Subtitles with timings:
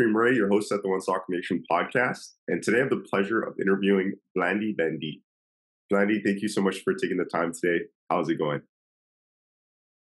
[0.00, 2.32] Kareem Rae, your host at the One Soccer Nation podcast.
[2.48, 5.20] And today I have the pleasure of interviewing Vlade Bendic.
[5.92, 7.84] Vlade, thank you so much for taking the time today.
[8.08, 8.62] How's it going?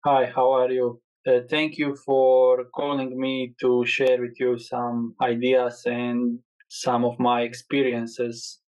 [0.04, 1.00] Hi, how are you?
[1.26, 6.38] Uh, thank you for calling me to share with you some ideas and
[6.68, 8.60] some of my experiences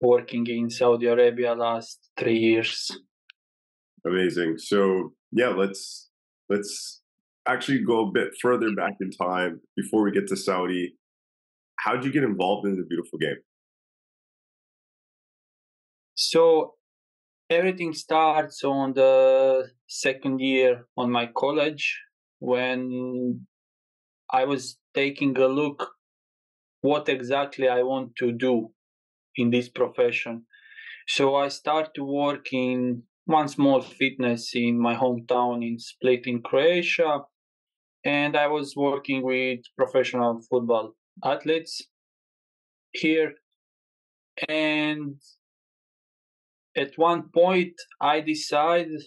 [0.00, 2.90] working in Saudi Arabia last three years.
[4.06, 4.58] Amazing.
[4.58, 6.10] So yeah, let's
[6.50, 6.95] let's
[7.46, 10.96] actually go a bit further back in time before we get to Saudi.
[11.78, 13.36] How did you get involved in the beautiful game?
[16.14, 16.74] So
[17.50, 22.00] everything starts on the second year on my college
[22.38, 23.46] when
[24.30, 25.90] I was taking a look
[26.80, 28.70] what exactly I want to do
[29.36, 30.44] in this profession.
[31.08, 36.42] So I start to work in one small fitness in my hometown in Split in
[36.42, 37.22] Croatia
[38.06, 41.82] and I was working with professional football athletes
[42.92, 43.32] here.
[44.48, 45.16] And
[46.76, 49.02] at one point, I decided,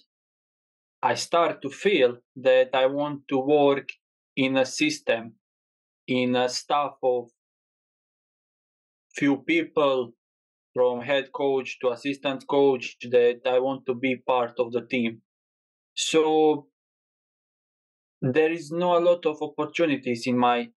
[1.02, 3.88] I start to feel that I want to work
[4.36, 5.36] in a system,
[6.06, 7.30] in a staff of
[9.16, 10.12] few people
[10.74, 15.22] from head coach to assistant coach that I want to be part of the team.
[15.96, 16.68] So
[18.22, 20.70] there is not a lot of opportunities in my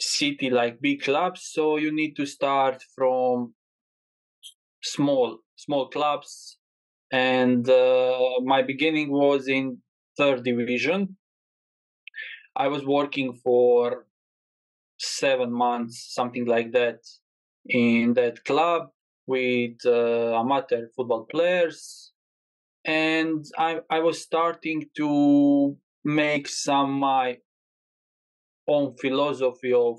[0.00, 3.54] city like big clubs so you need to start from
[4.82, 6.58] small small clubs.
[7.12, 9.78] And uh, my beginning was in
[10.18, 11.16] third division.
[12.56, 14.06] I was working for
[14.98, 17.00] seven months something like that
[17.68, 18.90] in that club
[19.26, 22.12] with uh, amateur football players.
[22.84, 27.38] And I, I was starting to make some my
[28.68, 29.98] own philosophy of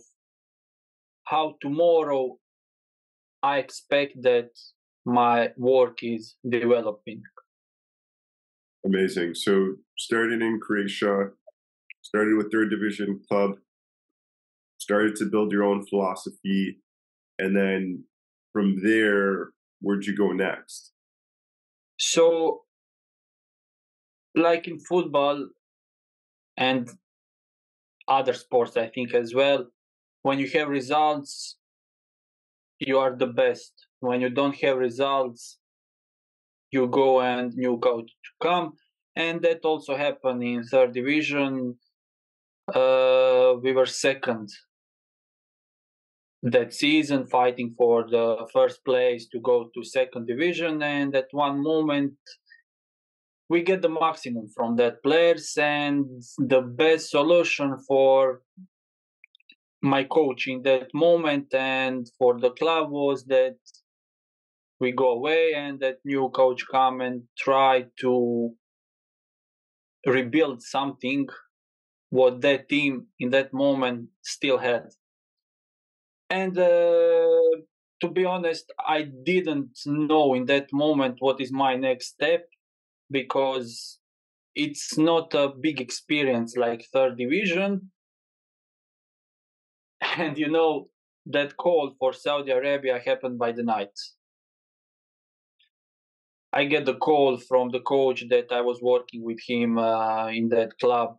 [1.26, 2.38] how tomorrow
[3.42, 4.50] I expect that
[5.06, 7.22] my work is developing.
[8.86, 9.36] Amazing.
[9.36, 11.32] So started in Croatia,
[12.02, 13.52] started with third division club,
[14.78, 16.80] started to build your own philosophy,
[17.40, 18.04] and then
[18.52, 19.50] from there,
[19.82, 20.92] where'd you go next?
[22.00, 22.62] So,
[24.36, 25.48] like in football,
[26.58, 26.90] and
[28.08, 29.66] other sports i think as well.
[30.24, 31.58] When you have results
[32.80, 33.74] you are the best.
[34.00, 35.60] When you don't have results
[36.72, 38.74] you go and new coach to come
[39.16, 41.76] and that also happened in third division
[42.74, 44.50] uh, we were second
[46.42, 51.62] that season fighting for the first place to go to second division and at one
[51.64, 52.14] moment
[53.50, 56.06] we get the maximum from that players and
[56.38, 58.42] the best solution for
[59.82, 63.58] my coach in that moment and for the club was that
[64.80, 68.54] we go away and that new coach come and try to
[70.06, 71.28] rebuild something
[72.10, 74.86] what that team in that moment still had.
[76.30, 77.64] And uh,
[78.04, 78.66] to be honest
[78.96, 79.00] i
[79.32, 82.44] didn't know in that moment what is my next step
[83.14, 84.00] because
[84.56, 87.92] it's not a big experience like third division.
[90.18, 90.90] And you know,
[91.28, 93.98] that call for Saudi Arabia happened by the night.
[96.52, 100.50] I get the call from the coach that I was working with him uh, in
[100.50, 101.16] that club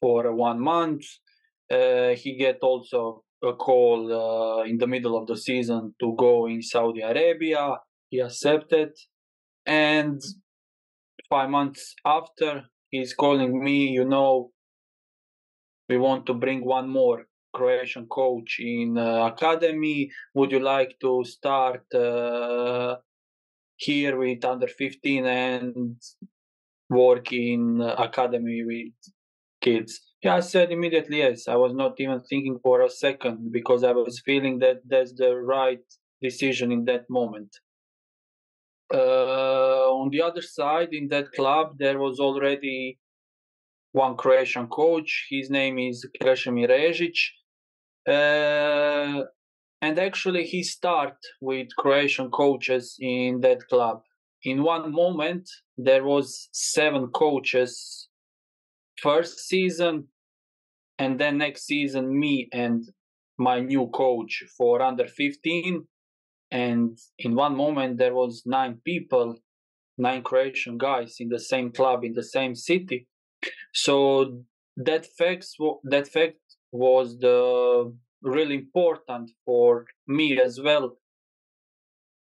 [0.00, 1.04] for one month.
[1.70, 6.46] Uh, he get also a call uh, in the middle of the season to go
[6.46, 7.76] in Saudi Arabia.
[8.10, 8.90] He accepted
[9.66, 10.22] and
[11.28, 14.50] five months after he's calling me you know
[15.88, 20.10] we want to bring one more croatian coach in uh, academy.
[20.34, 22.96] Would you like to start uh,
[23.76, 25.96] here with under 15 and
[26.90, 28.94] work in academy with
[29.60, 30.00] kids?
[30.22, 31.48] Yeah i said immediately yes.
[31.48, 35.32] I was not even thinking for a second because i was feeling that that's the
[35.36, 35.86] right
[36.28, 37.50] decision in that moment
[38.92, 42.98] uh, on the other side, in that club, there was already
[43.92, 45.26] one Croatian coach.
[45.30, 47.18] His name is Krešimir Režić.
[48.06, 49.24] Uh,
[49.82, 54.02] and actually, he started with Croatian coaches in that club.
[54.42, 58.08] In one moment, there was seven coaches
[59.02, 60.08] first season,
[60.98, 62.84] and then next season, me and
[63.38, 65.86] my new coach for under 15
[66.50, 69.36] and in one moment there was nine people
[69.98, 73.06] nine croatian guys in the same club in the same city
[73.72, 74.42] so
[74.76, 75.46] that fact
[75.84, 76.36] that fact
[76.72, 80.96] was the really important for me as well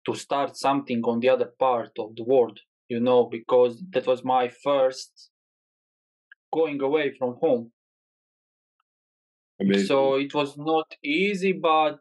[0.05, 4.23] to start something on the other part of the world you know because that was
[4.23, 5.29] my first
[6.53, 7.71] going away from home
[9.61, 9.87] Amazing.
[9.87, 11.99] so it was not easy but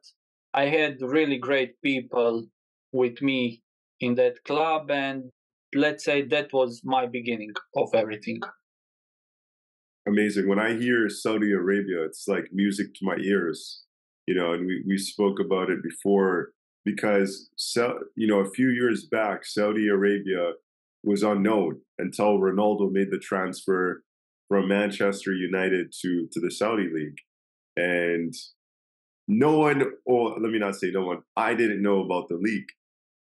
[0.54, 2.44] i had really great people
[2.92, 3.62] with me
[4.00, 5.30] in that club and
[5.74, 8.40] let's say that was my beginning of everything.
[10.06, 10.48] Amazing.
[10.48, 13.84] When i hear saudi arabia it's like music to my ears
[14.26, 16.50] you know and we, we spoke about it before
[16.84, 17.48] because
[18.16, 20.52] you know a few years back saudi arabia
[21.04, 24.02] was unknown until ronaldo made the transfer
[24.48, 27.16] from manchester united to to the saudi league.
[27.76, 28.34] And
[29.38, 32.66] no one or let me not say no one i didn't know about the leak.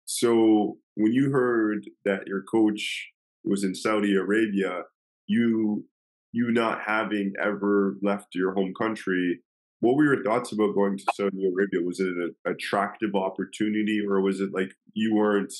[0.04, 3.12] so when you heard that your coach
[3.44, 4.82] was in Saudi Arabia,
[5.26, 5.84] you
[6.32, 9.40] you not having ever left your home country,
[9.80, 11.86] what were your thoughts about going to Saudi Arabia?
[11.86, 15.52] Was it an attractive opportunity, or was it like you weren't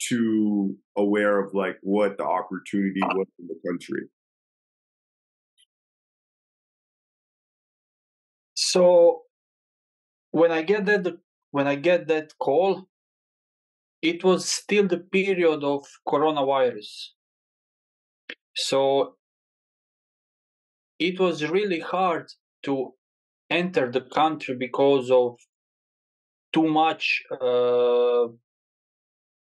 [0.00, 4.08] too aware of like what the opportunity was in the country?
[8.56, 9.22] So
[10.34, 11.06] when I get that
[11.52, 12.88] when I get that call,
[14.02, 17.10] it was still the period of coronavirus.
[18.56, 19.14] So
[20.98, 22.26] it was really hard
[22.64, 22.94] to
[23.48, 25.38] enter the country because of
[26.52, 28.26] too much uh,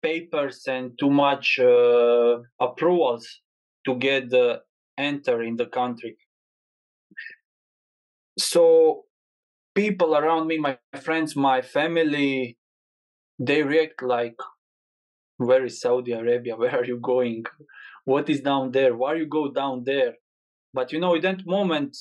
[0.04, 3.42] papers and too much uh, approvals
[3.88, 4.62] to get the
[5.00, 6.16] enter in the country.
[8.38, 9.06] So
[9.75, 12.57] people around me, my friends, my family,
[13.38, 14.38] they react like
[15.38, 16.56] where is saudi arabia?
[16.62, 17.44] Where are you going?
[18.06, 18.95] What is down there?
[18.95, 20.13] Why you go down there?
[20.74, 21.98] But you know in that moment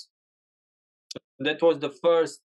[1.40, 2.40] that was the first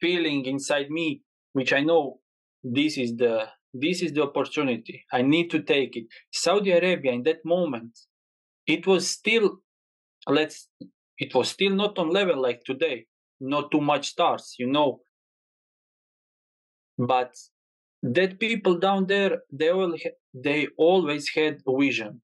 [0.00, 1.22] feeling inside me
[1.52, 2.18] which i know
[2.62, 5.04] this is the this is the opportunity.
[5.12, 6.04] I need to take it.
[6.32, 7.98] Saudi arabia in that moment
[8.66, 9.58] it was still
[10.28, 10.68] let's
[11.18, 13.06] it was still not on level like today
[13.40, 15.00] not too much stars you know.
[16.98, 17.36] But
[18.02, 19.96] that people down there they all
[20.34, 22.22] they always had a vision.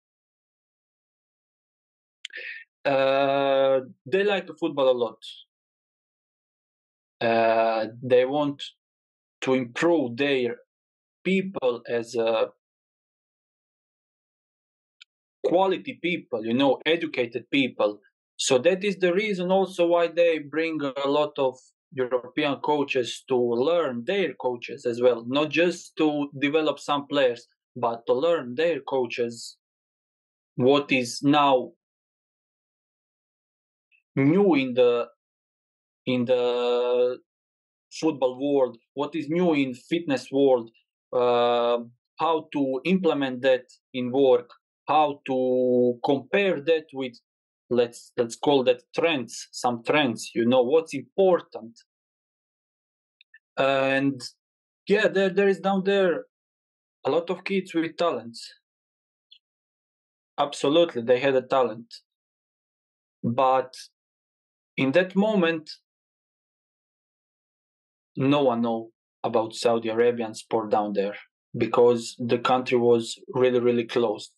[2.84, 5.22] Uh, they like football a lot.
[7.20, 8.62] Uh, they want
[9.42, 10.56] to improve their
[11.24, 12.50] people as a
[15.44, 18.00] quality people you know educated people
[18.40, 21.58] so that is the reason also why they bring a lot of
[21.92, 27.46] European coaches to learn their coaches as well, not just to develop some players,
[27.76, 29.58] but to learn their coaches.
[30.54, 31.72] What is now
[34.16, 35.08] new in the
[36.06, 37.18] in the
[37.92, 40.70] football world, what is new in fitness world,
[41.12, 41.78] uh,
[42.18, 44.48] how to implement that in work,
[44.88, 47.12] how to compare that with
[47.70, 51.78] let's let's call that trends some trends you know what's important.
[53.56, 54.20] And
[54.88, 56.26] yeah there there is down there
[57.06, 58.54] a lot of kids with talents.
[60.38, 61.94] Absolutely they had a talent.
[63.22, 63.74] But
[64.76, 65.70] in that moment
[68.16, 68.90] no one know
[69.24, 71.16] about saudi arabian sport down there
[71.56, 74.32] because the country was really really closed.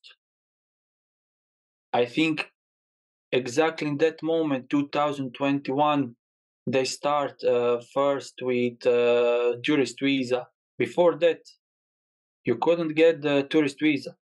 [1.95, 2.52] I think
[3.33, 6.15] exactly in that moment 2021
[6.67, 10.47] they start uh, first with uh, tourist visa.
[10.79, 11.41] Before that
[12.45, 14.15] you couldn't get the tourist visa.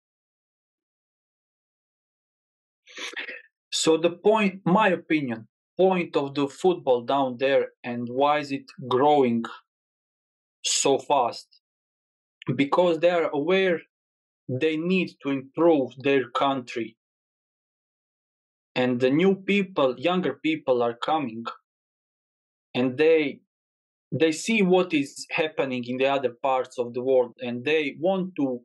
[3.72, 8.66] So the point my opinion point of the football down there and why is it
[8.88, 9.42] growing
[10.64, 11.46] so fast?
[12.56, 13.80] Because they are aware
[14.48, 16.96] they need to improve their country
[18.74, 21.44] and the new people younger people are coming
[22.74, 23.40] and they
[24.12, 28.34] they see what is happening in the other parts of the world and they want
[28.36, 28.60] to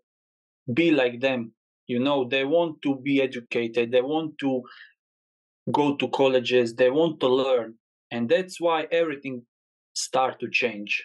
[0.74, 1.54] be like them
[1.88, 2.28] you know?
[2.28, 4.64] They want to be educated they want to
[5.72, 7.76] go to colleges they want to learn
[8.12, 9.44] and that's why everything
[9.96, 11.04] start to change.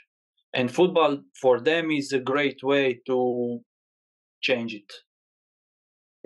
[0.52, 3.60] And football for them is a great way to
[4.42, 4.92] change it.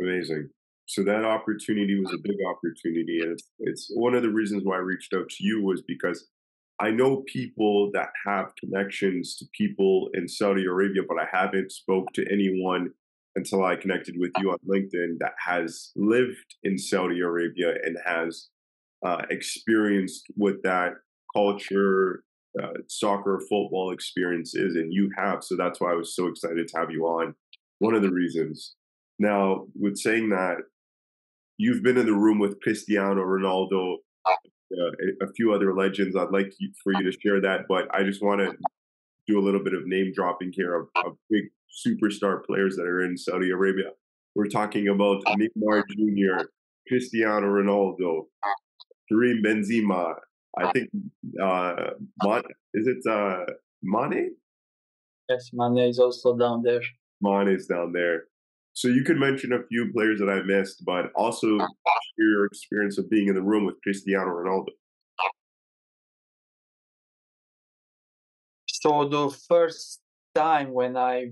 [0.00, 0.48] Amazing
[0.86, 4.76] so that opportunity was a big opportunity and it's, it's one of the reasons why
[4.76, 6.28] i reached out to you was because
[6.80, 12.06] i know people that have connections to people in saudi arabia but i haven't spoke
[12.12, 12.90] to anyone
[13.36, 18.48] until i connected with you on linkedin that has lived in saudi arabia and has
[19.04, 20.94] uh, experienced what that
[21.34, 22.24] culture,
[22.62, 25.44] uh, soccer, football experience is, and you have.
[25.44, 27.34] So that's why I was so excited to have you on.
[27.80, 28.74] One of the reasons.
[29.18, 30.58] Now, with saying that,
[31.58, 33.96] you've been in the room with Cristiano Ronaldo,
[34.26, 34.32] uh,
[34.76, 36.16] a, a few other legends.
[36.16, 38.56] I'd like you, for you to share that, but I just want to
[39.26, 41.44] do a little bit of name dropping here of, of big
[41.86, 43.90] superstar players that are in Saudi Arabia.
[44.34, 46.46] We're talking about Neymar Jr.,
[46.88, 48.26] Cristiano Ronaldo,
[49.08, 50.14] Karim Benzema.
[50.58, 50.90] I think
[51.40, 51.92] uh,
[52.74, 53.44] is it uh,
[53.82, 54.34] Mane?
[55.28, 56.82] Yes, Mane is also down there.
[57.20, 58.24] Mane is down there.
[58.74, 61.46] So you could mention a few players that I missed, but also
[62.18, 64.72] your experience of being in the room with Cristiano Ronaldo.
[68.66, 70.00] So the first
[70.34, 71.30] time when I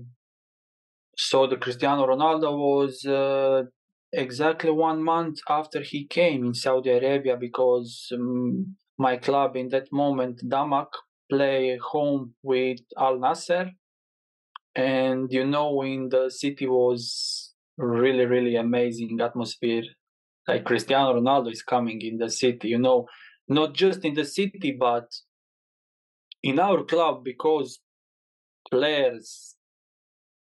[1.17, 3.63] saw the Cristiano Ronaldo was uh,
[4.13, 9.91] exactly one month after he came in Saudi Arabia because um, my club in that
[9.91, 10.87] moment, Damac,
[11.29, 13.71] play home with Al Nassr.
[14.75, 19.83] And you know, in the city was really, really amazing atmosphere.
[20.47, 23.07] Like Cristiano Ronaldo is coming in the city, you know,
[23.47, 25.09] not just in the city, but
[26.41, 27.79] in our club because
[28.69, 29.55] players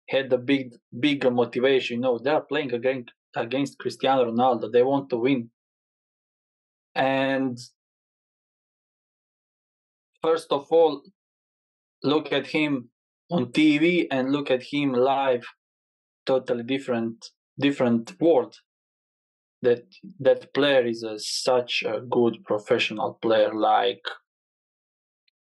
[0.10, 1.98] had a big, bigger motivation.
[1.98, 4.72] You know, they are playing against against Cristiano Ronaldo.
[4.72, 5.50] They want to win.
[6.96, 7.58] And
[10.22, 11.02] first of all,
[12.04, 12.90] look at him
[13.32, 15.46] on TV and look at him live.
[16.26, 18.56] Totally different, different world.
[19.62, 19.86] That
[20.20, 23.54] that player is a, such a good professional player.
[23.54, 24.04] Like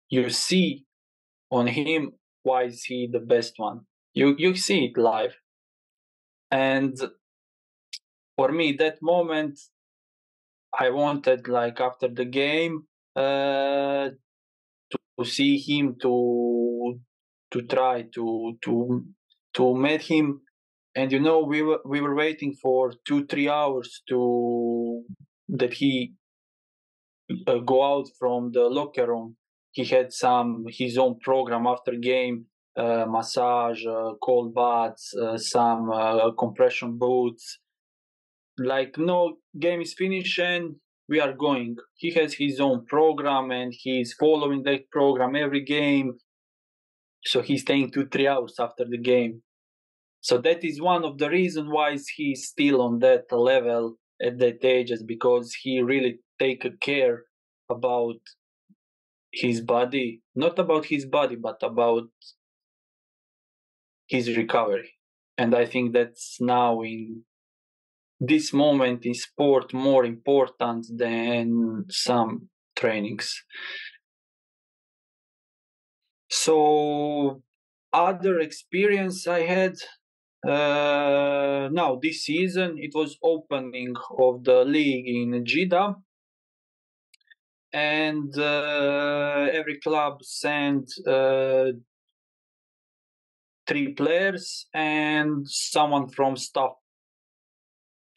[0.09, 0.85] you see
[1.49, 3.81] on him, why is he the best one?
[4.13, 5.35] You you see it live,
[6.51, 6.99] and
[8.35, 9.59] for me that moment
[10.79, 12.83] i wanted like after the game
[13.15, 14.09] uh,
[14.89, 16.99] to, to see him to
[17.51, 19.05] to try to to
[19.53, 20.41] to meet him.
[20.95, 25.03] And you know we were we were waiting for two three hours to
[25.49, 26.13] that he
[27.47, 29.37] uh, go out from the locker room.
[29.71, 35.89] He had some his own program after game uh, massage uh, cold baths uh, some
[35.91, 37.59] uh, compression boots.
[38.57, 40.75] Like no game is finished and
[41.07, 41.77] we are going.
[41.95, 46.17] He has his own program and he's following that program every game
[47.23, 49.41] so he's staying two three hours after the game.
[50.21, 54.63] So that is one of the reasons why he's still on that level at that
[54.63, 57.23] age is because he really take care
[57.69, 58.19] about
[59.31, 60.21] his body.
[60.35, 62.09] Not about his body but about
[64.07, 64.91] his recovery.
[65.37, 67.23] And i think that's now in
[68.19, 73.43] this moment in sport more important than some trainings.
[76.31, 77.43] So
[77.91, 79.75] other experience I had
[80.47, 85.95] uh, now this season it was opening of the league in Jeddah.
[87.73, 91.71] And uh, every club sent uh,
[93.67, 96.73] three players and someone from staff.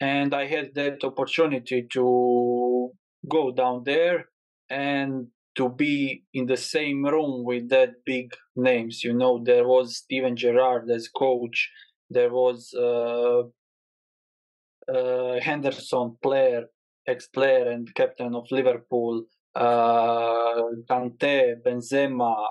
[0.01, 2.91] And I had that opportunity to
[3.29, 4.25] go down there
[4.69, 9.03] and to be in the same room with that big names.
[9.03, 11.69] You know, there was Steven Gerrard as coach.
[12.09, 13.43] There was uh,
[14.91, 16.65] uh, Henderson, player,
[17.07, 19.25] ex-player and captain of Liverpool.
[19.55, 22.45] Uh, Kante, Benzema,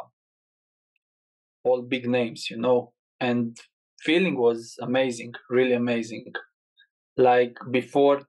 [1.62, 2.48] all big names.
[2.50, 3.56] You know, and
[4.00, 6.32] feeling was amazing, really amazing
[7.16, 8.22] like before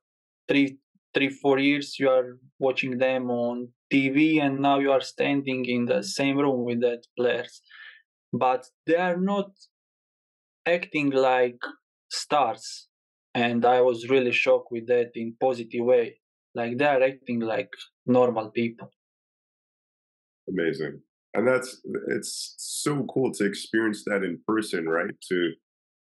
[0.48, 0.77] three
[1.13, 5.86] three four years you are watching them on tv and now you are standing in
[5.86, 7.62] the same room with that players.
[8.34, 9.51] But they are not
[10.65, 11.60] acting like
[12.12, 12.88] stars.
[13.34, 16.20] And i was really shocked with that in positive way.
[16.54, 17.70] Like they are acting like
[18.06, 18.92] normal people.
[20.48, 21.01] Amazing.
[21.34, 25.13] And that's it's so cool to experience that in person right?
[25.30, 25.51] To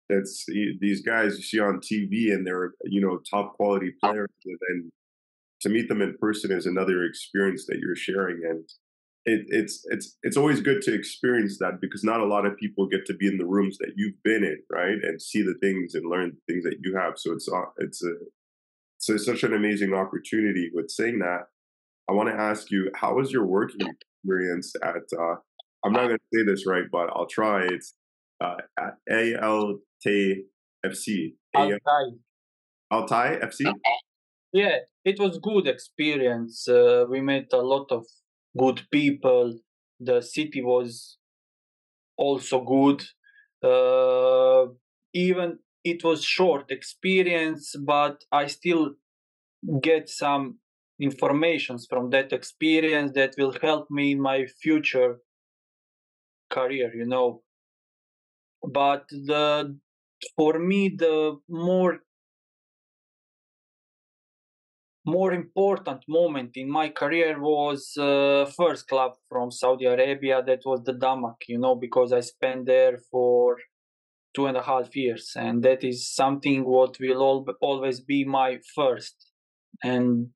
[0.09, 0.45] it's
[0.81, 4.29] these guys you see on TV and they're you know top quality players,
[4.71, 4.91] and
[5.61, 8.69] to meet them in person is another experience that you're sharing, and
[9.27, 12.87] it, it's it's it's always good to experience that because not a lot of people
[12.87, 15.95] get to be in the rooms that you've been in, right, and see the things
[15.95, 17.15] and learn the things that you have.
[17.17, 18.13] So it's uh, it's a
[18.99, 20.71] so it's such an amazing opportunity.
[20.73, 21.49] With saying that,
[22.09, 24.97] I want to ask you, how was your working experience at?
[25.19, 25.37] Uh,
[25.85, 27.67] I'm not going to say this right, but I'll try.
[27.67, 27.95] It's
[28.43, 30.35] uh, at Al-Tai
[30.85, 31.35] FC.
[31.55, 32.05] Al-Tai.
[32.91, 33.73] Al-Tai FC?
[34.53, 36.69] Yeah, it was good experience.
[36.69, 38.07] Uh, we met a lot of
[38.59, 39.59] good people.
[40.01, 41.19] The city was
[42.17, 43.03] also good.
[43.63, 44.73] Uh,
[45.15, 48.95] even it was short experience, but I still
[49.83, 50.59] get some
[51.01, 55.19] informations from that experience that will help me in my future
[56.51, 56.93] career.
[56.95, 57.43] You know,
[58.73, 59.77] but the
[60.37, 62.01] for me the more
[65.07, 70.43] more important moment in my career was uh, first club from Saudi Arabia.
[70.43, 73.57] That was the Damac you know because I spent there for
[74.35, 75.33] two and a half years.
[75.37, 79.33] And that is something what will all, always be my first.
[79.83, 80.29] And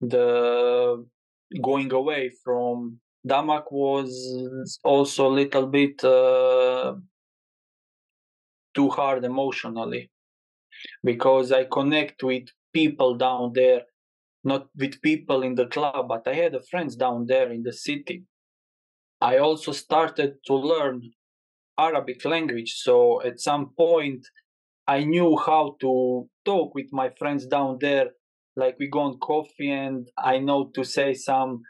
[0.00, 1.06] the
[1.62, 6.94] going away from Damac was also a little bit uh,
[8.74, 10.10] too hard emotionally.
[11.02, 13.82] Because I connect with people down there,
[14.44, 18.24] not with people in the club, but I had friends down there in the city.
[19.20, 21.02] I also started to learn
[21.78, 24.26] Arabic language, so at some point
[24.86, 28.10] I knew how to talk with my friends down there.
[28.56, 31.62] Like we go on coffee, and I know to say some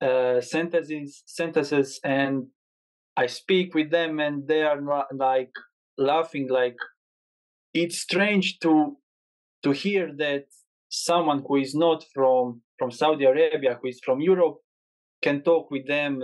[0.00, 2.46] uh, sentences, sentences, and
[3.16, 4.80] I speak with them, and they are
[5.14, 5.52] like
[5.98, 6.76] laughing like
[7.74, 8.96] it's strange to
[9.62, 10.44] to hear that
[10.88, 14.58] someone who is not from from Saudi Arabia, who is from Europe,
[15.22, 16.22] can talk with them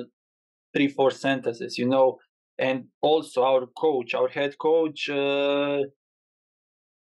[0.74, 2.18] three four sentences, you know.
[2.58, 5.82] And also our coach, our head coach, uh,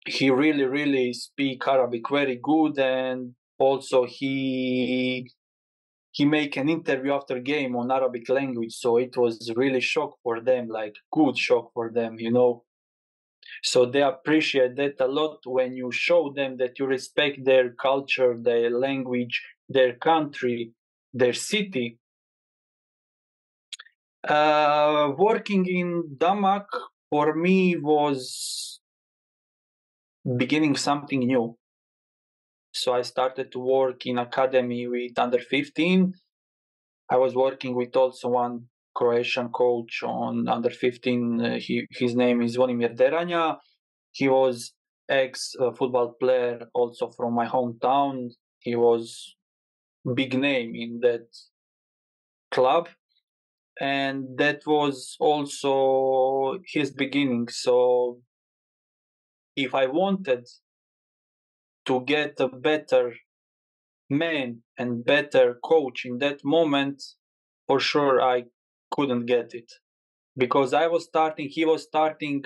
[0.08, 5.30] he really really speak Arabic very good, and also he
[6.12, 10.40] he make an interview after game on Arabic language, so it was really shock for
[10.40, 12.64] them, like good shock for them, you know.
[13.64, 18.36] So they appreciate that a lot when you show them that you respect their culture,
[18.40, 20.72] their language, their country,
[21.14, 21.98] their city.
[24.28, 26.66] Uh, working in Damac
[27.10, 28.80] for me was
[30.38, 31.58] beginning something new.
[32.74, 36.14] So I started to work in academy with under 15.
[37.10, 41.42] I was working with also one Croatian coach on under 15.
[41.42, 43.58] Uh, he, his name is Zvonimir Deranja.
[44.12, 44.74] He was
[45.10, 48.30] ex uh, football player also from my hometown.
[48.60, 49.36] He was
[50.14, 51.28] big name in that
[52.52, 52.88] club
[53.80, 58.20] and that was also his beginning so
[59.56, 60.48] if i wanted
[61.86, 63.14] to get a better
[64.10, 67.02] man and better coach in that moment
[67.68, 68.44] for sure i
[68.96, 69.72] couldn't get it
[70.38, 72.46] because I was starting, he was starting,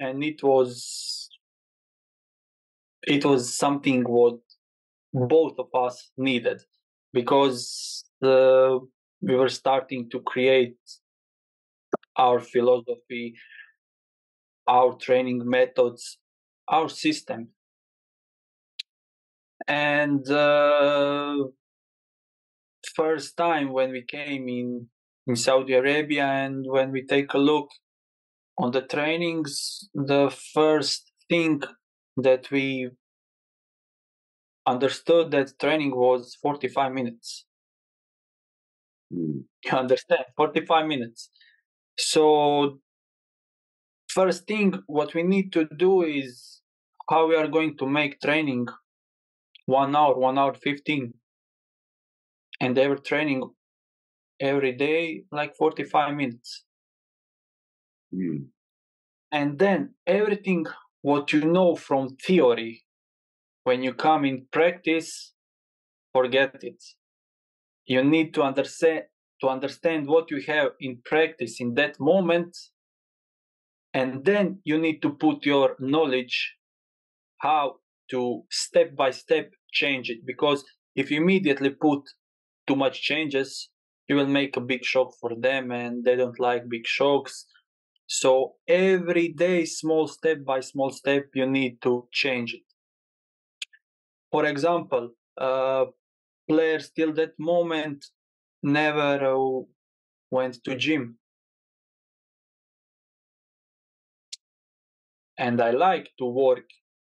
[0.00, 1.28] and it was
[3.06, 4.38] it was something what
[5.12, 6.60] both of us needed
[7.12, 8.78] because uh,
[9.20, 10.76] we were starting to create
[12.16, 13.34] our philosophy,
[14.66, 16.18] our training methods,
[16.68, 17.50] our system.
[19.68, 21.44] And uh,
[22.94, 24.88] first time when we came in
[25.26, 27.68] in Saudi Arabia, and when we take a look
[28.58, 31.62] on the trainings, the first thing
[32.16, 32.90] that we
[34.66, 37.46] understood that training was 45 minutes.
[39.12, 39.44] Mm.
[39.64, 40.24] You understand?
[40.36, 41.30] 45 minutes.
[41.98, 42.80] So,
[44.08, 46.60] first thing, what we need to do is
[47.08, 48.66] how we are going to make training
[49.66, 51.12] one hour, one hour 15
[52.62, 53.42] and they were training
[54.40, 56.64] every day like 45 minutes
[58.14, 58.48] Mm.
[59.32, 60.66] and then everything
[61.00, 62.84] what you know from theory
[63.64, 65.32] when you come in practice
[66.12, 66.82] forget it
[67.86, 69.04] you need to understand
[69.40, 72.56] to understand what you have in practice in that moment
[73.94, 76.56] and then you need to put your knowledge
[77.38, 77.76] how
[78.10, 82.02] to step by step change it because if you immediately put
[82.66, 83.70] too much changes
[84.08, 87.46] you will make a big shock for them and they don't like big shocks.
[88.06, 92.64] So every day small step by small step you need to change it.
[94.32, 95.86] For example uh,
[96.48, 98.06] players till that moment
[98.62, 99.64] never uh,
[100.30, 101.18] went to gym.
[105.36, 106.70] And i like to work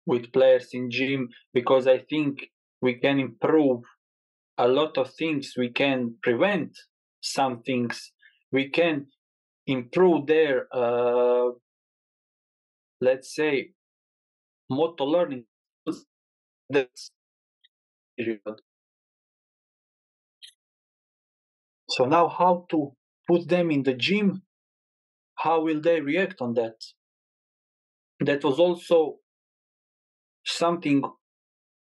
[0.07, 2.51] with players in gym because i think
[2.81, 3.83] we can improve
[4.59, 6.77] a lot of things we can prevent
[7.21, 8.13] some things
[8.51, 9.07] we can
[9.67, 11.49] improve their uh,
[13.01, 13.73] let's say
[14.71, 15.45] motor learning
[21.89, 22.93] So now how to
[23.29, 24.43] put them in the gym?
[25.35, 26.77] How will they react on that?
[28.21, 29.19] That was also
[30.47, 31.03] something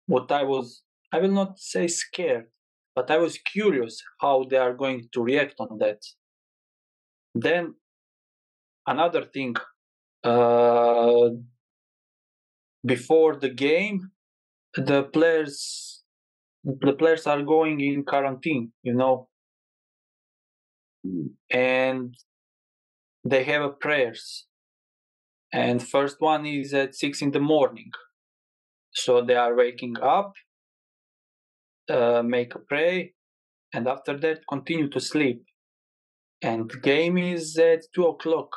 [0.07, 2.48] what I was, I will not say scared,
[2.94, 6.02] but I was curious how they are going to react on that.
[7.35, 7.74] Then
[8.87, 9.57] another thing,
[10.22, 11.30] uh,
[12.85, 14.11] before the game,
[14.74, 15.94] the players
[16.64, 19.28] the players are going in quarantine, you know,
[21.50, 22.16] and
[23.22, 24.46] they have prayers.
[25.52, 27.92] And first one is at six in the morning,
[28.92, 30.33] so they are waking up,
[31.90, 33.12] uh, make a pray,
[33.73, 35.44] and after that continue to sleep.
[36.42, 38.51] And game is at two o'clock,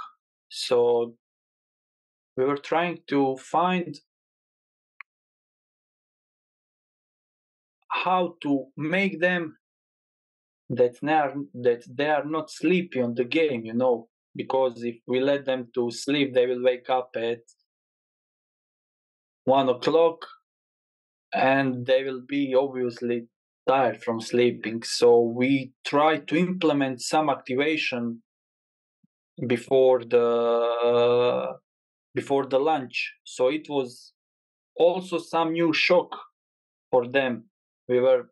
[0.49, 1.15] so
[2.35, 3.97] we were trying to find
[7.89, 9.57] how to make them
[10.69, 14.97] that they are that they are not sleepy on the game you know because if
[15.07, 17.39] we let them to sleep they will wake up at
[19.45, 20.25] one o'clock
[21.37, 23.27] and they will be obviously
[23.67, 24.81] tired from sleeping.
[24.83, 28.23] So we try to implement some activation
[29.47, 31.57] before the
[32.15, 33.13] before the lunch.
[33.23, 34.13] So it was
[34.75, 36.09] also some new shock
[36.89, 37.45] for them.
[37.87, 38.29] We were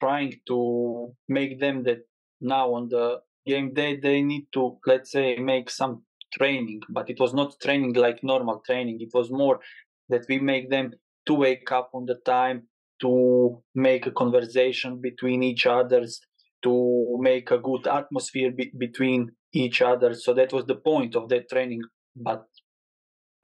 [0.00, 2.00] trying to make them that
[2.40, 7.18] now on the game day they need to let's say make some training but it
[7.20, 9.00] was not training like normal training.
[9.00, 9.60] It was more
[10.08, 10.92] that we make them
[11.26, 12.68] to wake up on the time
[13.00, 16.20] to make a conversation between each others
[16.62, 20.14] to make a good atmosphere be- between each other.
[20.14, 21.82] So that was the point of that training.
[22.16, 22.44] But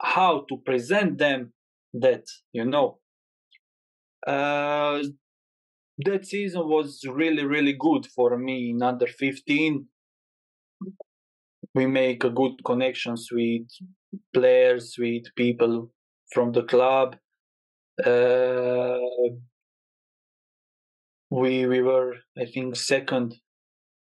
[0.01, 1.53] how to present them
[1.93, 2.99] that you know?
[4.25, 5.03] Uh,
[5.99, 8.71] that season was really really good for me.
[8.71, 9.87] In under 15
[11.75, 13.67] we make a good connections with
[14.33, 15.91] players with people
[16.31, 17.15] from the club
[21.29, 23.35] we we were i think second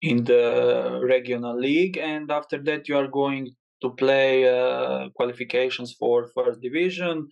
[0.02, 3.50] in the regional league and after that you are going
[3.82, 7.28] to play uh, qualifications for first division.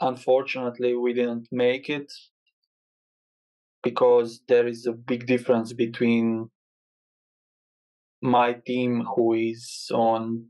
[0.00, 2.12] Unfortunately we didn't make it
[3.82, 6.50] because there is a big difference between
[8.22, 10.46] my team who is on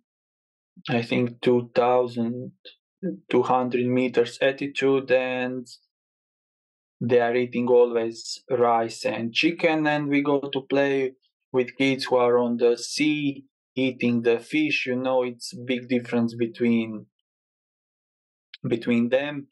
[0.91, 1.41] i think
[3.03, 5.67] 2200 meters altitude and
[7.01, 9.87] they are eating always rice and chicken.
[9.87, 11.15] And we go to play
[11.53, 14.87] with kids who are on the sea eating the fish.
[14.87, 17.07] You know it's big difference between
[18.67, 19.47] between them.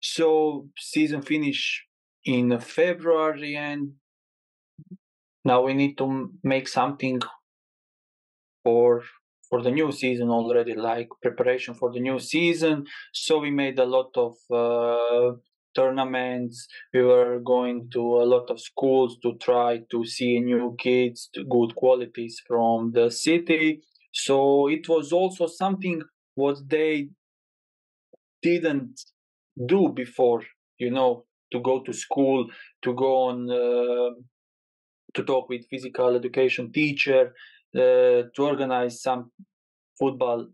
[0.00, 1.84] So season finish
[2.24, 3.92] in February, and
[5.44, 7.20] now we need to make something
[8.64, 9.02] for
[9.52, 12.86] for the new season already, like preparation for the new season.
[13.12, 15.36] So we made a lot of uh,
[15.74, 16.66] tournaments.
[16.94, 21.74] We were going to a lot of schools to try to see new kids, good
[21.74, 23.82] qualities from the city.
[24.10, 26.00] So it was also something
[26.34, 27.10] what they
[28.40, 29.02] didn't
[29.66, 30.44] do before,
[30.78, 32.46] you know, to go to school,
[32.84, 34.14] to go on uh,
[35.14, 37.34] to talk with physical education teacher,
[37.74, 39.30] to organize some
[39.98, 40.48] football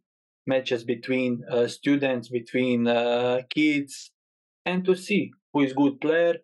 [0.46, 4.10] matches between uh, students, between uh, kids,
[4.64, 6.36] and to see who is good player,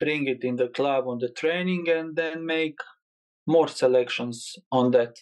[0.00, 2.78] bring it in the club on the training, and then make
[3.46, 5.16] more selections on that.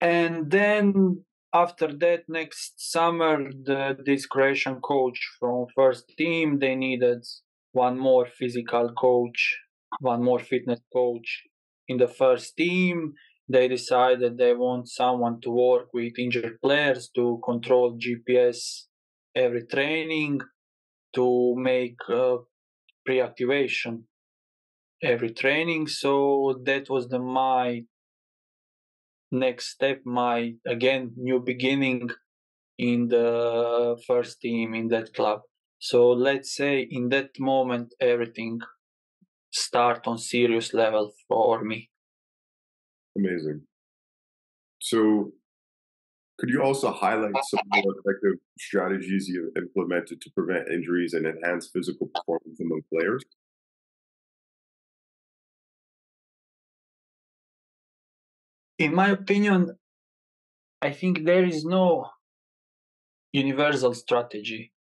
[0.00, 7.24] And then after that next summer the this croatian coach from first team they needed
[7.72, 9.58] one more physical coach
[10.00, 11.44] one more fitness coach
[11.88, 13.14] in the first team
[13.48, 18.84] they decided they want someone to work with injured players to control gps
[19.34, 20.40] every training
[21.14, 22.36] to make uh,
[23.06, 24.04] pre-activation
[25.02, 25.86] every training.
[25.86, 27.84] So that was the my
[29.30, 32.08] next step my again new beginning
[32.78, 35.42] in the first team in that club.
[35.78, 38.60] So let's say in that moment everything
[39.52, 41.90] start on serious level for me
[43.18, 43.60] amazing
[44.80, 45.30] so
[46.38, 51.68] could you also highlight some more effective strategies you've implemented to prevent injuries and enhance
[51.74, 53.24] physical performance among players
[58.78, 59.76] in my opinion,
[60.80, 62.10] I think there is no
[63.32, 64.72] universal strategy.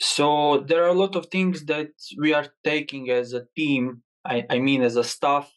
[0.00, 4.44] So there are a lot of things that we are taking as a team I,
[4.50, 5.52] I mean as a staff,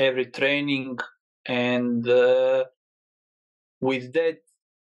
[0.00, 0.98] every training,
[1.46, 2.64] and uh,
[3.80, 4.38] with that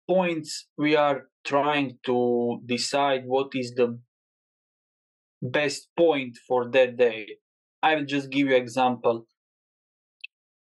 [0.08, 4.00] points we are trying to decide what is the
[5.41, 7.28] best point for that day.
[7.84, 9.28] I will just give you example.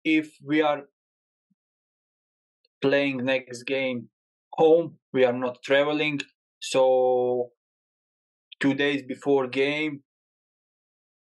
[0.05, 0.87] If we are
[2.81, 4.09] playing next game
[4.53, 6.19] home, we are not traveling,
[6.59, 7.51] so
[8.59, 10.03] two days before game,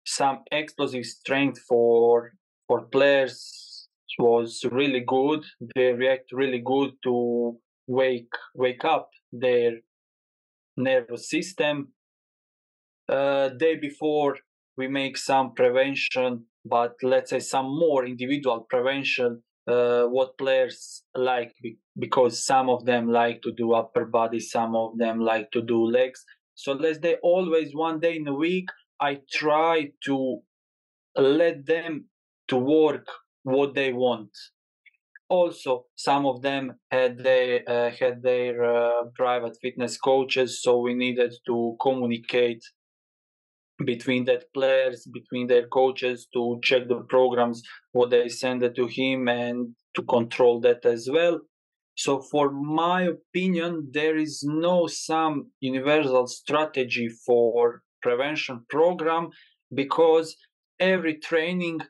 [0.05, 2.33] some explosive strength for
[2.69, 5.45] for players was really good.
[5.75, 9.79] They react really good to wake wake up their
[10.77, 11.93] nervous system.
[13.09, 14.37] Uh, day before
[14.77, 19.43] we make some prevention, but let's say some more individual prevention.
[19.67, 21.53] Uh, what players like
[21.99, 25.85] because some of them like to do upper body, some of them like to do
[25.85, 26.25] legs.
[26.55, 28.69] So let's say always one day in a week,
[29.01, 30.41] I try to
[31.17, 32.07] let them
[32.49, 33.07] to work
[33.43, 34.31] what they want.
[35.31, 40.95] Also, some of them had they uh, had their uh, private fitness coaches, so we
[40.95, 42.63] needed to communicate
[43.85, 49.29] between that players, between their coaches to check the programs, what they send to him,
[49.29, 51.41] and to control that as well.
[51.97, 59.31] So, for my opinion, there is no some universal strategy for prevention program
[59.75, 60.37] because
[60.79, 61.81] every training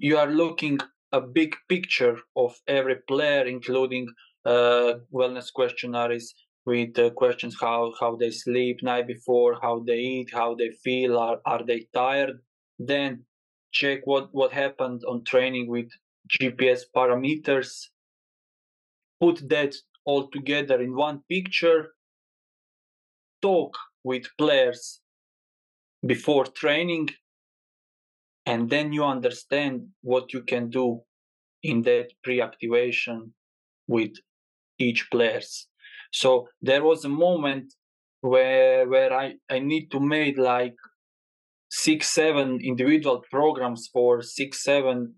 [0.00, 0.78] you are looking
[1.12, 4.08] a big picture of every player, including
[4.46, 6.34] uh, wellness questionnaires
[6.64, 11.18] with uh, questions how how they sleep night before, how they eat, how they feel,
[11.18, 12.38] are are they tired?
[12.78, 13.24] Then
[13.72, 15.90] check what what happened on training with
[16.34, 17.70] GPS parameters.
[19.20, 19.74] Put that
[20.06, 21.92] all together in one picture,
[23.42, 25.00] talk with players
[26.06, 27.10] before training,
[28.50, 31.00] and then you understand what you can do
[31.62, 33.32] in that pre-activation
[33.86, 34.12] with
[34.78, 35.68] each players.
[36.12, 37.66] So there was a moment
[38.22, 40.78] where where I, I need to make like
[41.70, 45.14] six, seven individual programs for six, seven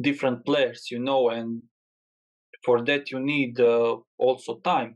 [0.00, 1.62] different players, you know, and
[2.64, 4.92] for that you need uh, also time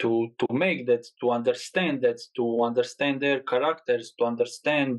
[0.00, 4.96] to to make that to understand that to understand their characters to understand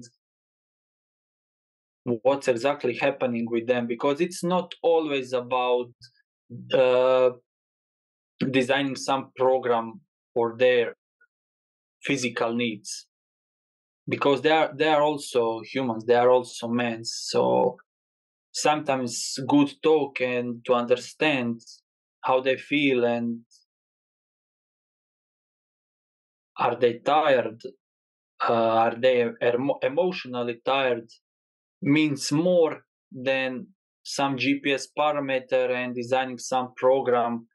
[2.04, 5.92] what's exactly happening with them because it's not always about
[6.74, 7.32] uh,
[8.52, 10.00] designing some program
[10.34, 10.96] for their
[12.02, 13.08] physical needs.
[14.08, 17.78] Because they are they are also humans they are also men so
[18.52, 21.62] sometimes good talk and to understand
[22.22, 23.42] how they feel and
[26.58, 27.62] are they tired
[28.50, 31.08] uh, are they emo- emotionally tired
[31.82, 33.68] means more than
[34.04, 37.48] some gps parameter and designing some program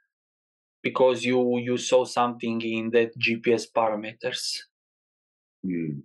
[0.83, 4.59] because you you saw something in that gps parameters
[5.65, 6.01] hmm.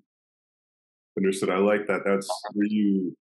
[1.18, 3.16] understood i like that that's where you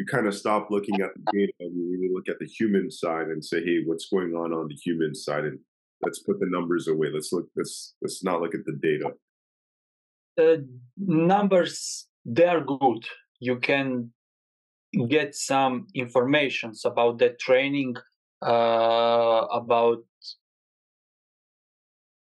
[0.00, 2.90] you kind of stop looking at the data and you really look at the human
[2.90, 5.44] side and say, hey, what's going on on the human side?
[5.44, 5.58] And
[6.00, 7.08] let's put the numbers away.
[7.12, 7.48] Let's look.
[7.54, 9.10] Let's let's not look at the data.
[10.38, 13.04] The numbers they are good.
[13.40, 14.12] You can
[15.08, 17.96] get some informations about the training,
[18.42, 19.98] uh, about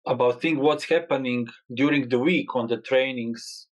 [0.08, 3.68] about thing what's happening during the week on the trainings,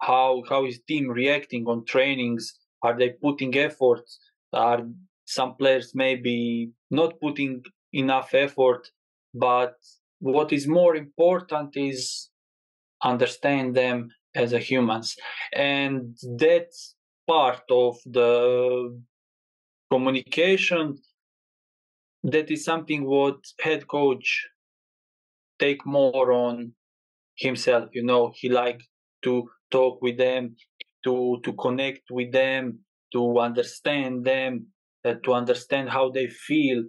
[0.00, 4.04] how how is team reacting on trainings, are they putting effort?
[4.52, 4.86] Are
[5.26, 8.90] some players maybe not putting enough effort?
[9.34, 9.74] But
[10.18, 12.28] what is more important is
[13.02, 15.16] understand them as a humans,
[15.52, 16.68] and that
[17.30, 18.30] part of the
[19.92, 20.84] communication
[22.32, 24.28] that is something what head coach
[25.58, 26.72] take more on
[27.36, 28.32] himself you know?
[28.34, 28.80] He like
[29.24, 30.56] to talk with them
[31.04, 31.14] to
[31.44, 32.64] to connect with them,
[33.12, 34.52] to understand them,
[35.04, 36.84] uh, to understand how they feel,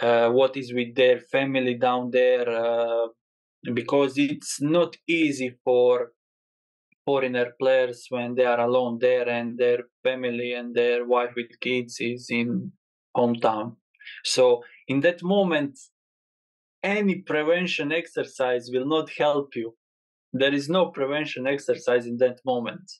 [0.00, 3.06] uh, what is with their family down there, uh,
[3.74, 6.12] because it's not easy for
[7.06, 11.96] foreigner players when they are alone there and their family and their wife with kids
[12.00, 12.72] is in
[13.16, 13.76] hometown.
[14.24, 15.78] So in that moment,
[16.82, 19.74] any prevention exercise will not help you.
[20.32, 22.90] There is no prevention exercise in that moment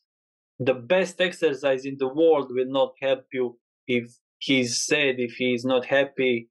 [0.58, 5.54] the best exercise in the world will not help you if he's sad, if he
[5.54, 6.48] is not happy.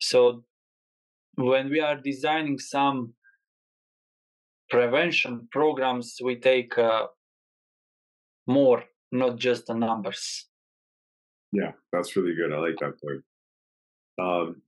[0.00, 0.44] So
[1.34, 3.14] when we are designing some
[4.70, 7.06] prevention programs, we take uh,
[8.46, 10.46] more not just the numbers.
[11.52, 12.52] Yeah, that's really good.
[12.52, 13.22] I like that point.
[14.20, 14.62] Um,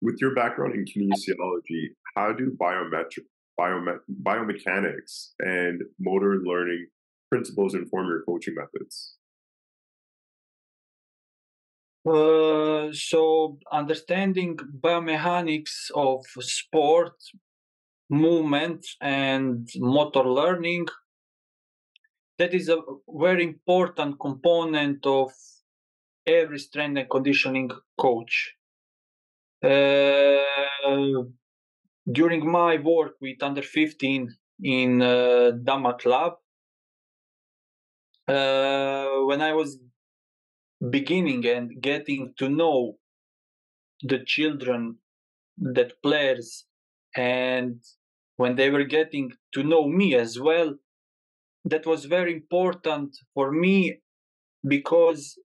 [0.00, 3.26] with your background in kinesiology, how do biometric,
[3.58, 6.86] biome- biomechanics and motor learning
[7.30, 9.16] principles inform your coaching methods?
[12.06, 17.14] Uh, so understanding biomechanics of sport,
[18.08, 20.86] movement, and motor learning
[22.38, 25.32] that is a very important component of
[26.26, 28.54] every strength and conditioning coach.
[29.62, 31.22] Uh,
[32.10, 36.34] during my work with under 15 in uh, Damac Club,
[38.28, 39.78] uh, when I was
[40.90, 42.98] beginning and getting to know
[44.02, 44.98] the children
[45.58, 46.65] that players
[47.16, 47.82] and
[48.36, 50.74] when they were getting to know me as well
[51.64, 54.00] that was very important for me
[54.66, 55.38] because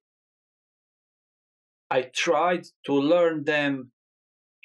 [1.89, 3.91] i tried to learn them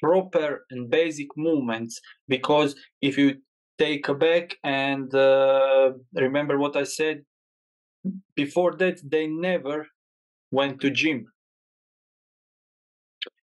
[0.01, 3.41] proper and basic movements because if you
[3.79, 7.23] take back and uh, remember what i said
[8.35, 9.87] before that they never
[10.51, 11.27] went to gym.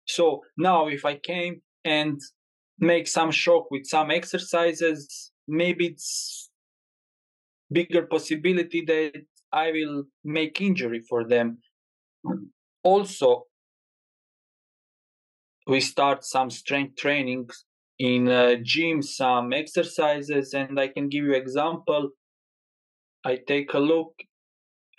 [0.07, 2.21] So now if I came and
[2.79, 6.51] make some shock with some exercises, maybe it's
[7.71, 11.59] bigger possibility that I will make injury for them.
[12.83, 13.45] Also,
[15.67, 17.49] we start some strength training
[17.99, 22.11] in a gym, some exercises, and I can give you example.
[23.25, 24.13] I take a look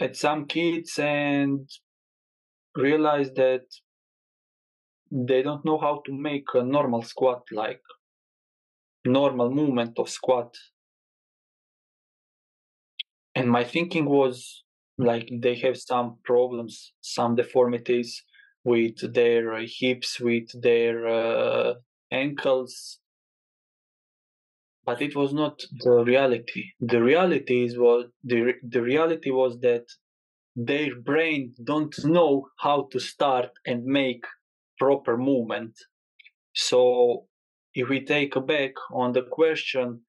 [0.01, 1.69] at some kids and
[2.75, 3.61] realize that
[5.11, 7.81] they don't know how to make a normal squat like
[9.05, 10.55] normal movement of squat.
[13.35, 14.63] And my thinking was
[14.97, 18.23] like they have some problems some deformities
[18.63, 21.73] with their hips with their uh,
[22.11, 22.99] ankles.
[24.85, 26.63] But it was not the reality.
[26.79, 29.85] The reality is what the, the reality was that
[30.55, 34.23] their brain don't know how to start and make
[34.77, 35.77] proper movement.
[36.53, 37.27] So
[37.73, 40.01] if we take back on the question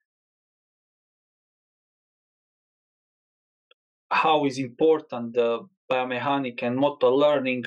[4.11, 7.65] how is important the biomechanic and motor learning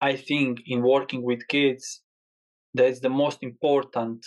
[0.00, 2.02] i think in working with kids
[2.74, 4.24] that's the most important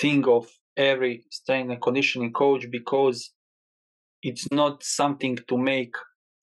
[0.00, 3.32] thing of every strength and conditioning coach because
[4.22, 5.94] it's not something to make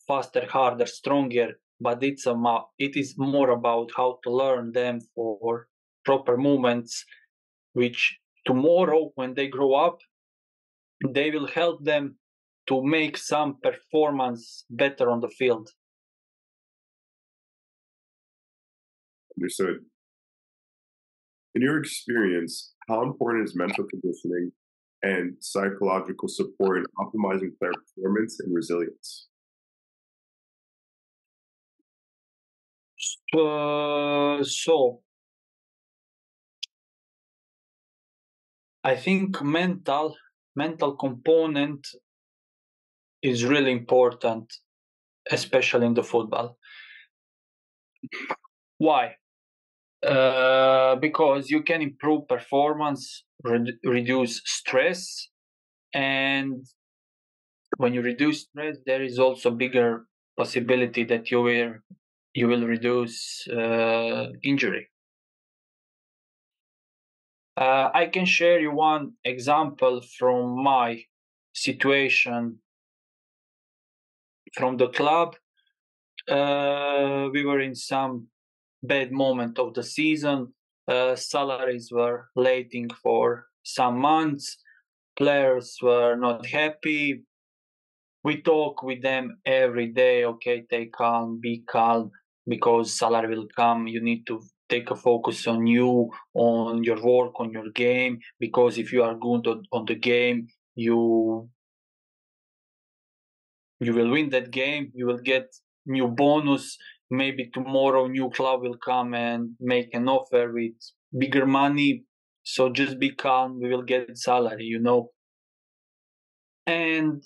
[0.08, 2.36] faster, harder, stronger, but it's a
[2.78, 5.68] it is more about how to learn them for
[6.06, 7.06] proper movements,
[7.74, 10.00] which tomorrow when they grow up,
[11.08, 12.18] they will help them
[12.68, 15.70] to make some performance better on the field.
[19.38, 19.78] Understood.
[21.56, 24.52] In your experience, how important is mental conditioning
[25.02, 29.28] and psychological support in optimizing player performance and resilience?
[33.34, 35.02] Uh, so
[38.84, 40.18] I think mental
[40.54, 41.88] mental component
[43.22, 44.54] is really important,
[45.32, 46.58] especially in the football.
[48.78, 49.16] Why?
[50.06, 55.30] Uh, because you can improve performance, re- reduce stress,
[55.94, 56.66] and
[57.78, 60.06] when you reduce stress, there is also bigger
[60.38, 61.74] possibility that you will
[62.40, 64.88] you will reduce uh, injury.
[67.58, 71.04] Uh, I can share you one example from my
[71.52, 72.60] situation
[74.54, 75.36] from the club.
[76.30, 78.28] Uh, we were in some
[78.84, 80.54] bad moment of the season.
[80.88, 84.58] Uh, salaries were lating for some months.
[85.18, 87.26] Players were not happy.
[88.24, 90.24] We talk with them every day.
[90.24, 92.12] Okay, take calm, be calm
[92.50, 97.40] because salary will come you need to take a focus on you on your work
[97.40, 101.50] on your game because if you are good on, on the game you
[103.80, 105.46] you will win that game you will get
[105.86, 106.78] new bonus
[107.10, 110.74] maybe tomorrow new club will come and make an offer with
[111.18, 112.04] bigger money.
[112.44, 115.12] So just be calm we will get salary you know.
[116.66, 117.24] And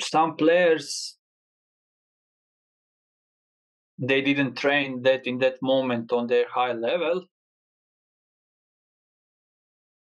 [0.00, 1.16] some players
[3.98, 7.26] they didn't train that in that moment on their high level.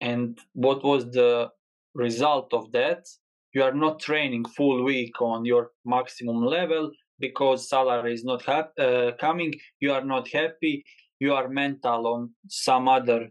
[0.00, 1.50] And what was the
[1.94, 3.06] result of that?
[3.54, 8.78] You are not training full week on your maximum level because salary is not hap-
[8.78, 9.54] uh, coming.
[9.80, 10.84] You are not happy.
[11.20, 13.30] You are mental on some other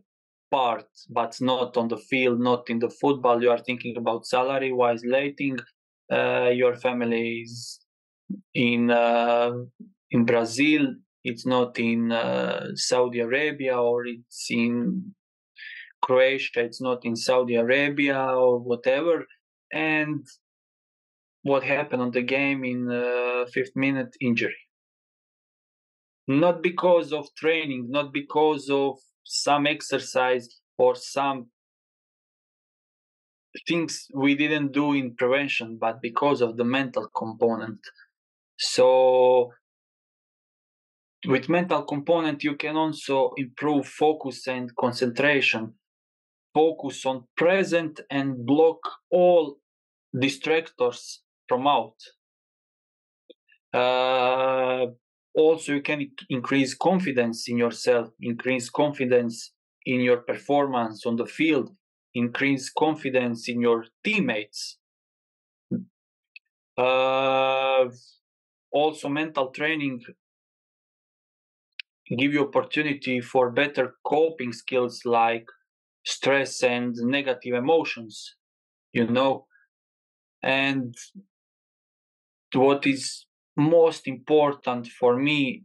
[0.51, 3.41] part but not on the field not in the football.
[3.41, 5.59] You are thinking about salary wise lating
[6.11, 7.79] uh, your family is
[8.53, 9.51] in uh,
[10.11, 10.93] in brazil
[11.23, 15.13] it's not in uh, saudi arabia or it's in
[16.01, 19.25] croatia it's not in saudi arabia or whatever.
[19.71, 20.25] And
[21.43, 24.61] what happened on the game in uh, fifth minute injury.
[26.27, 30.47] Not because of training not because of some exercise
[30.77, 31.47] or some
[33.67, 37.79] things we didn't do in prevention but because of the mental component.
[38.57, 39.51] So
[41.27, 45.73] with mental component you can also improve focus and concentration.
[46.53, 49.57] Focus on present and block all
[50.15, 51.95] distractors from out.
[53.73, 54.87] Uh,
[55.33, 59.53] also you can increase confidence in yourself increase confidence
[59.85, 61.71] in your performance on the field
[62.13, 64.77] increase confidence in your teammates.
[66.77, 67.85] Uh,
[68.71, 70.01] also mental training
[72.17, 75.45] give you opportunity for better coping skills like
[76.05, 78.35] stress and negative emotions
[78.93, 79.45] you know?
[80.43, 80.95] And
[82.53, 85.63] what is most important for me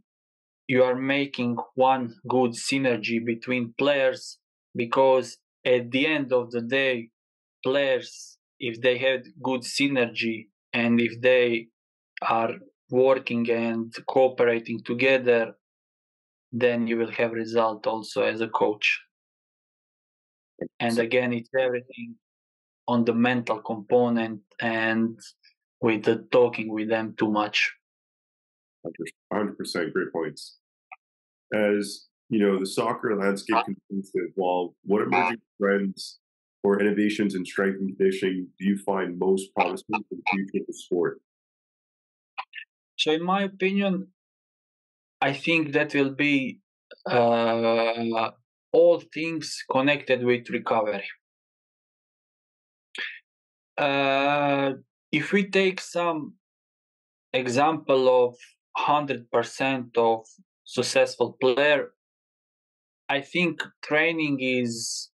[0.67, 4.39] you are making one good synergy between players
[4.75, 7.09] because at the end of the day
[7.63, 11.67] players if they have good synergy and if they
[12.21, 12.55] are
[12.89, 15.55] working and cooperating together
[16.51, 19.01] then you will have result also as a coach.
[20.79, 22.15] And again it's everything
[22.87, 25.19] on the mental component and
[25.81, 27.71] with the talking with them too much.
[29.33, 30.57] 100% great points.
[31.53, 33.63] As you know the soccer landscape ah.
[33.63, 35.05] continues to evolve what ah.
[35.05, 36.19] emerging trends
[36.63, 40.67] or innovations in strength and conditioning do you find most promising for the future of
[40.67, 41.21] the sport?
[42.97, 44.07] So in my opinion
[45.21, 46.59] i think that will be
[47.09, 48.31] uh,
[48.71, 51.05] all things connected with recovery.
[53.77, 54.73] Uh,
[55.11, 56.33] if we take some
[57.33, 58.35] example of
[58.77, 60.25] 100% of
[60.63, 61.91] successful player
[63.09, 65.09] i think training is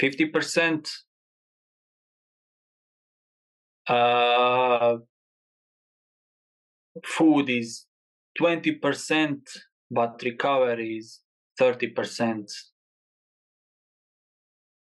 [0.00, 0.88] 50%
[3.88, 4.96] uh,
[7.04, 7.87] food is
[8.40, 9.40] 20%
[9.90, 11.20] but recovery is
[11.60, 12.50] 30%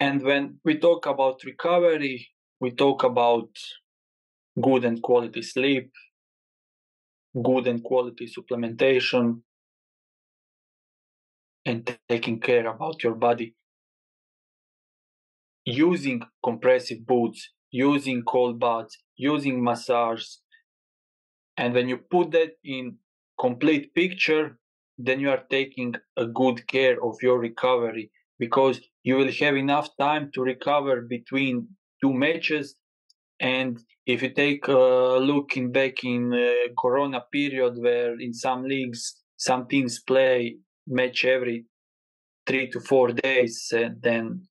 [0.01, 2.29] and when we talk about recovery
[2.61, 3.49] we talk about
[4.61, 5.91] good and quality sleep
[7.43, 9.41] good and quality supplementation
[11.65, 13.55] and taking care about your body.
[15.65, 20.25] Using compressive boots using cold baths using massage
[21.57, 22.99] and when you put that in
[23.47, 24.47] complete picture
[24.99, 29.89] then you are taking a good care of your recovery because you will have enough
[29.99, 31.69] time to recover between
[32.01, 32.77] two matches.
[33.41, 38.63] And if you take a look in back in uh, corona period where in some
[38.65, 39.03] leagues
[39.37, 41.65] some teams play match every
[42.47, 44.43] three to four days uh, then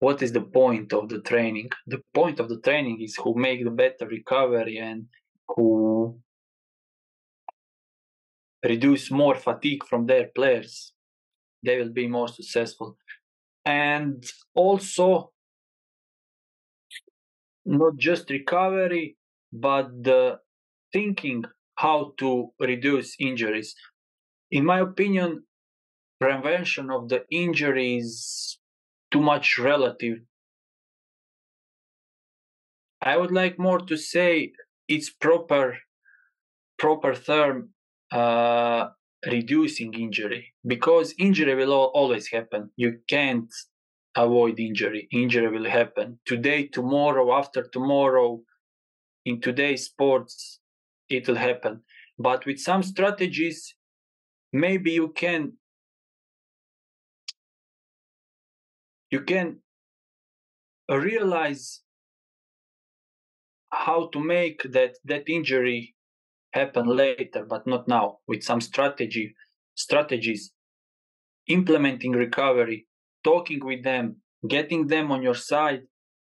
[0.00, 1.70] what is the point of the training?
[1.88, 5.06] The point of the training is who make the better recovery and
[5.48, 6.20] who
[8.64, 10.92] reduce more fatigue from their players.
[11.64, 12.96] They will be more successful.
[13.64, 15.32] And also
[17.64, 19.16] not just recovery
[19.52, 20.38] but the
[20.92, 21.44] thinking
[21.76, 23.74] how to reduce injuries.
[24.50, 25.44] In my opinion
[26.20, 28.58] prevention of the injury is
[29.10, 30.18] too much relative.
[33.00, 34.52] I would like more to say
[34.88, 35.78] it's proper
[36.78, 37.70] proper term
[38.10, 38.88] uh,
[39.26, 40.54] reducing injury.
[40.66, 42.70] Because injury will always happen.
[42.76, 43.52] You can't
[44.16, 45.08] avoid injury.
[45.12, 46.18] Injury will happen.
[46.26, 48.40] Today tomorrow after tomorrow
[49.24, 50.60] in today's sports
[51.08, 51.82] it will happen.
[52.18, 53.74] But with some strategies
[54.52, 55.52] maybe you can
[59.10, 59.60] you can
[60.88, 61.82] realize
[63.70, 65.94] how to make that that injury
[66.52, 69.34] happen later but not now with some strategy
[69.74, 70.52] strategies
[71.48, 72.86] implementing recovery
[73.24, 74.16] talking with them
[74.48, 75.82] getting them on your side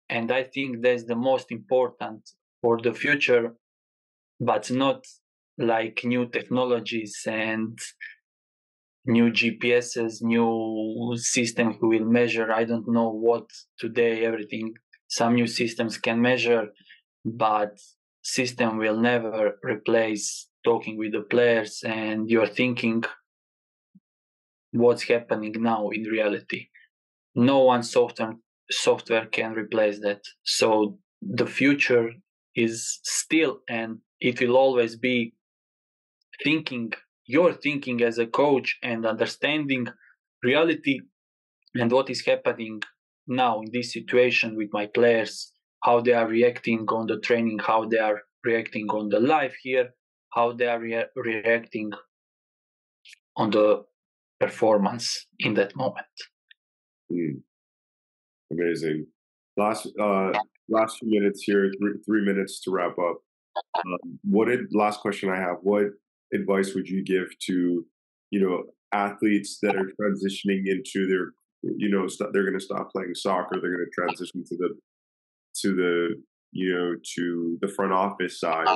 [0.09, 2.21] and i think that's the most important
[2.61, 3.55] for the future
[4.39, 5.05] but not
[5.57, 7.79] like new technologies and
[9.05, 12.51] new GPSs, new system who will measure.
[12.51, 14.73] I don't know what today everything
[15.07, 16.69] some new systems can measure,
[17.23, 17.77] but
[18.25, 23.03] system will never replace talking with the players and you're thinking
[24.71, 26.67] what's happening now in reality.
[27.35, 28.33] No one software
[28.71, 30.21] software can replace that.
[30.43, 32.09] So the future
[32.55, 35.35] is still and it will always be
[36.43, 36.93] thinking
[37.27, 39.87] your thinking as a coach and understanding
[40.43, 41.01] reality
[41.75, 42.81] and what is happening
[43.27, 45.51] now in this situation with my players
[45.85, 49.89] how they are reacting on the training how they are reacting on the life here
[50.35, 51.91] how they are rea- reacting
[53.37, 53.83] on the
[54.39, 56.05] performance in that moment.
[57.11, 57.41] Mm.
[58.51, 59.07] amazing.
[59.57, 60.31] Last uh
[60.67, 63.17] last few minutes here three, three minutes to wrap up.
[63.77, 65.85] Um, what did last question i have what
[66.33, 67.85] advice would you give to
[68.31, 71.31] you know athletes that are transitioning into their
[71.77, 74.69] you know they they're going to stop playing soccer they're going to transition to the
[75.65, 78.67] to the you know to the front office side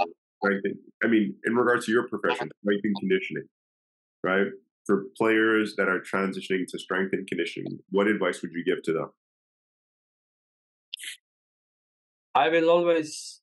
[0.43, 0.61] right?
[1.03, 3.47] I mean in regards to your profession strength and conditioning
[4.23, 4.47] right?
[4.85, 8.93] For players that are transitioning to strength and conditioning what advice would you give to
[8.93, 9.09] them?
[12.33, 13.41] I will always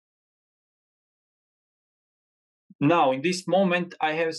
[2.81, 4.35] now in this moment i have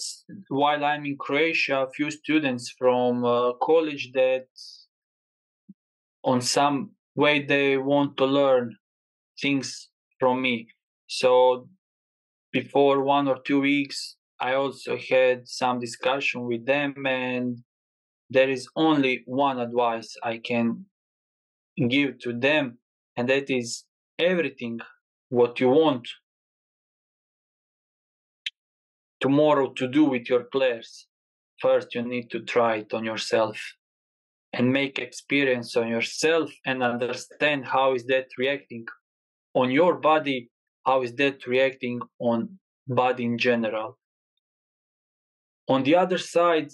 [0.50, 4.46] while i'm in croatia a few students from uh, college that
[6.24, 8.76] on some way they want to learn
[9.42, 10.68] things from me.
[11.08, 11.70] So
[12.52, 17.60] before one or two weeks i also had some discussion with them and
[18.30, 20.86] there is only one advice i can
[21.90, 22.78] give to them
[23.16, 23.84] and that is
[24.18, 24.80] everything
[25.30, 26.08] what you want
[29.20, 31.08] tomorrow to do with your players.
[31.60, 33.58] First you need to try it on yourself
[34.54, 38.86] and make experience on yourself and understand how is that reacting
[39.60, 40.50] on your body
[40.88, 43.98] how is that reacting on body in general?
[45.68, 46.72] On the other side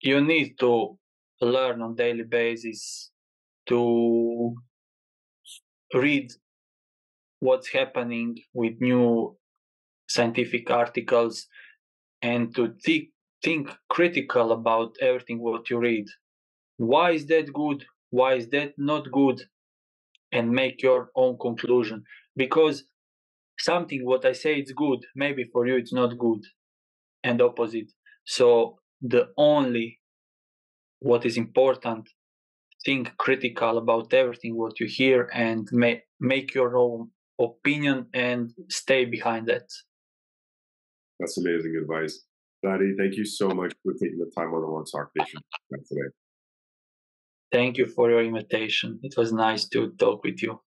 [0.00, 0.96] you need to
[1.40, 3.10] learn on daily basis
[3.66, 4.54] to
[5.92, 6.30] read
[7.40, 9.36] what's happening with new
[10.08, 11.48] scientific articles
[12.22, 13.08] and to think
[13.42, 16.06] think critical about everything what you read.
[16.76, 17.84] Why is that good?
[18.10, 19.42] Why is that not good
[20.32, 22.02] and make your own conclusion.
[22.36, 22.84] Because
[23.58, 25.00] something what i say it's good.
[25.14, 26.42] Maybe for you it's not good.
[27.22, 27.92] And opposite.
[28.24, 30.00] So the only
[31.00, 32.08] what is important
[32.84, 37.10] think critical about everything what you hear and make make your own
[37.40, 39.68] opinion and stay behind that.
[41.18, 42.24] That's amazing advice.
[42.64, 45.40] Vlade, thank you so much for taking the time on the One Talk Nation
[45.88, 46.08] today.
[47.52, 48.98] Thank you for your invitation.
[49.02, 50.60] It was nice to talk with you.